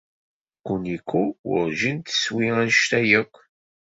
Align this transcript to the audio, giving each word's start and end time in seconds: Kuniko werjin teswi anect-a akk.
Kuniko 0.65 1.19
werjin 1.49 1.97
teswi 2.05 2.47
anect-a 2.61 2.99
akk. 3.19 3.33